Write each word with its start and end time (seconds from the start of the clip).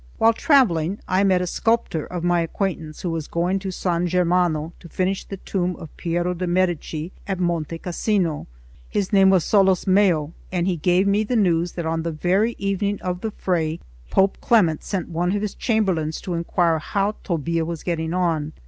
While 0.17 0.33
travelling, 0.33 0.97
I 1.07 1.23
met 1.23 1.43
a 1.43 1.45
sculptor 1.45 2.07
of 2.07 2.23
my 2.23 2.41
acquaintance, 2.41 3.03
who 3.03 3.11
was 3.11 3.27
going 3.27 3.59
to 3.59 3.69
San 3.69 4.07
Germano 4.07 4.73
to 4.79 4.89
finish 4.89 5.23
the 5.25 5.37
tomb 5.37 5.75
of 5.75 5.95
Piero 5.95 6.33
de' 6.33 6.47
Medici 6.47 7.11
at 7.27 7.39
Monte 7.39 7.77
Cassino. 7.77 8.47
His 8.89 9.13
name 9.13 9.29
was 9.29 9.43
Solosmeo, 9.43 10.33
and 10.51 10.65
he 10.65 10.77
gave 10.77 11.05
me 11.05 11.23
the 11.23 11.35
news 11.35 11.73
that 11.73 11.85
on 11.85 12.01
the 12.01 12.11
very 12.11 12.55
evening 12.57 12.99
of 13.03 13.21
the 13.21 13.29
fray, 13.29 13.79
Pope 14.09 14.39
Clement 14.41 14.83
sent 14.83 15.07
one 15.09 15.35
of 15.35 15.41
his 15.43 15.53
chamberlains 15.53 16.19
to 16.21 16.33
inquire 16.33 16.79
how 16.79 17.11
Tobbia 17.23 17.63
was 17.63 17.83
getting 17.83 18.11
on. 18.11 18.53